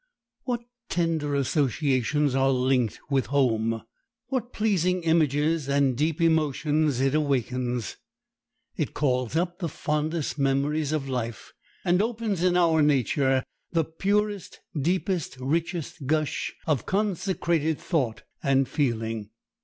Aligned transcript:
What 0.45 0.61
tender 0.89 1.35
associations 1.35 2.33
are 2.33 2.49
linked 2.49 2.99
with 3.11 3.27
home! 3.27 3.83
What 4.29 4.51
pleasing 4.51 5.03
images 5.03 5.69
and 5.69 5.95
deep 5.95 6.19
emotions 6.19 6.99
it 6.99 7.13
awakens! 7.13 7.97
It 8.75 8.95
calls 8.95 9.35
up 9.35 9.59
the 9.59 9.69
fondest 9.69 10.39
memories 10.39 10.91
of 10.91 11.07
life, 11.07 11.53
and 11.85 12.01
opens 12.01 12.41
in 12.41 12.57
our 12.57 12.81
nature 12.81 13.43
the 13.73 13.85
purest, 13.85 14.61
deepest, 14.75 15.37
richest 15.39 16.07
gush 16.07 16.51
of 16.65 16.87
consecrated 16.87 17.77
thought 17.77 18.23
and 18.41 18.67
feeling. 18.67 19.29